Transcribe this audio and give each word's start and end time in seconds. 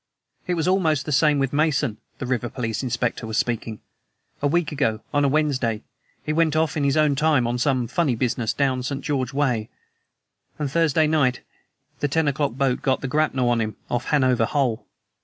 "It 0.47 0.55
was 0.55 0.67
almost 0.67 1.05
the 1.05 1.11
same 1.11 1.37
with 1.37 1.53
Mason." 1.53 1.99
The 2.17 2.25
river 2.25 2.49
police 2.49 2.81
inspector 2.81 3.27
was 3.27 3.37
speaking. 3.37 3.81
"A 4.41 4.47
week 4.47 4.71
ago, 4.71 5.01
on 5.13 5.23
a 5.23 5.27
Wednesday, 5.27 5.83
he 6.25 6.33
went 6.33 6.55
off 6.55 6.75
in 6.75 6.83
his 6.83 6.97
own 6.97 7.13
time 7.13 7.45
on 7.45 7.59
some 7.59 7.85
funny 7.87 8.15
business 8.15 8.51
down 8.51 8.81
St. 8.81 9.01
George's 9.03 9.31
way 9.35 9.69
and 10.57 10.71
Thursday 10.71 11.05
night 11.05 11.41
the 11.99 12.07
ten 12.07 12.27
o'clock 12.27 12.53
boat 12.53 12.81
got 12.81 13.01
the 13.01 13.07
grapnel 13.07 13.47
on 13.49 13.61
him 13.61 13.75
off 13.91 14.05
Hanover 14.05 14.45
Hole. 14.45 14.87